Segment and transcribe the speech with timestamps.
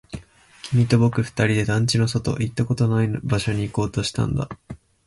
[0.63, 4.49] 君と僕二人で団地の外、行ったことのない場所に行こうとしたんだ